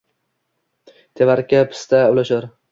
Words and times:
Tevarakka 1.21 1.63
pista 1.77 2.03
ulashar 2.17 2.53